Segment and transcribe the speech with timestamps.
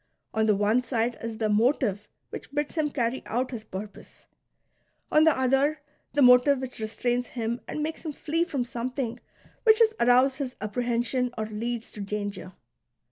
[0.33, 4.25] On the one side is the motive which bids him carry out his pur pose;
[5.11, 5.79] on the other,
[6.13, 9.19] the motive which restrains him and makes him flee from something
[9.61, 12.53] which has aroused his apprehension or leads to danger.